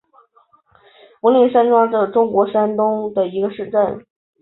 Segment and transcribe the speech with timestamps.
[1.19, 4.07] 柏林庄镇是中国山东省烟台市莱阳市下辖的一个镇。